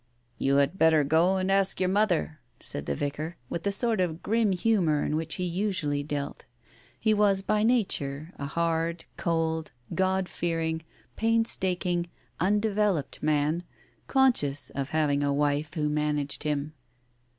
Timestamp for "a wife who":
15.21-15.87